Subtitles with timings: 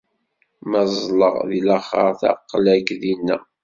[0.69, 3.37] Ma ẓẓleɣ di laxert, aql-ak dinna.